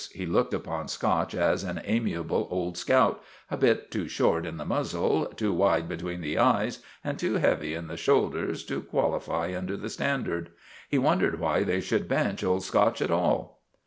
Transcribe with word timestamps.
He 0.15 0.25
looked 0.25 0.51
upon 0.51 0.87
Scotch 0.87 1.35
as 1.35 1.63
an 1.63 1.79
amiable 1.85 2.47
old 2.49 2.75
scout, 2.75 3.21
a 3.51 3.55
bit 3.57 3.91
too 3.91 4.07
short 4.07 4.47
in 4.47 4.57
the 4.57 4.65
muzzle, 4.65 5.27
too 5.27 5.53
wide 5.53 5.87
between 5.87 6.21
the 6.21 6.39
eyes, 6.39 6.79
and 7.03 7.19
too 7.19 7.35
heavy 7.35 7.75
in 7.75 7.85
the 7.85 7.97
shoulders 7.97 8.63
to 8.65 8.81
qualify 8.81 9.53
under 9.55 9.77
the 9.77 9.89
stand 9.89 10.27
ard. 10.27 10.49
He 10.89 10.97
wondered 10.97 11.39
why 11.39 11.61
they 11.63 11.81
should 11.81 12.07
bench 12.07 12.43
Old 12.43 12.63
Scotch 12.63 12.99
at 12.99 13.11
all. 13.11 13.61